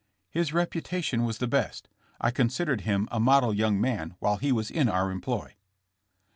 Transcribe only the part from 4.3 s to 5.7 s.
he was in our employ.